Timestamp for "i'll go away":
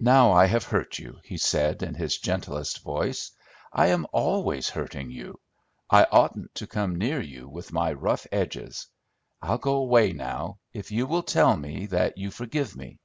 9.40-10.14